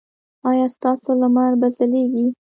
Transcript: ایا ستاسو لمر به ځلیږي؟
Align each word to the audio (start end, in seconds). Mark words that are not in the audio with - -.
ایا 0.49 0.67
ستاسو 0.75 1.09
لمر 1.19 1.51
به 1.59 1.67
ځلیږي؟ 1.75 2.25